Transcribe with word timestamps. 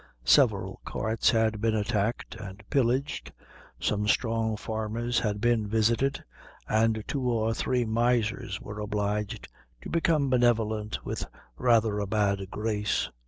Several 0.25 0.81
carts 0.83 1.29
had 1.29 1.61
been 1.61 1.75
attacked 1.75 2.33
and 2.33 2.63
pillaged, 2.71 3.31
some 3.79 4.07
strong 4.07 4.57
farmers 4.57 5.19
had 5.19 5.39
been 5.39 5.67
visited, 5.67 6.23
and 6.67 7.03
two 7.07 7.21
or 7.21 7.53
three 7.53 7.85
misers 7.85 8.59
were 8.59 8.79
obliged 8.79 9.47
to 9.83 9.89
become 9.91 10.27
benevolent 10.27 11.05
with 11.05 11.23
rather 11.55 11.99
a 11.99 12.07
bad 12.07 12.49
grace. 12.49 13.11